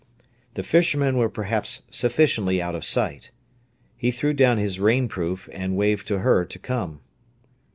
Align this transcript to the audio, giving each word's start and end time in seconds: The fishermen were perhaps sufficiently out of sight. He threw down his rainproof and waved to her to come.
The 0.55 0.63
fishermen 0.63 1.15
were 1.15 1.29
perhaps 1.29 1.83
sufficiently 1.91 2.59
out 2.59 2.73
of 2.73 2.83
sight. 2.83 3.29
He 3.95 4.09
threw 4.09 4.33
down 4.33 4.57
his 4.57 4.79
rainproof 4.79 5.47
and 5.53 5.77
waved 5.77 6.07
to 6.07 6.21
her 6.25 6.43
to 6.43 6.57
come. 6.57 7.01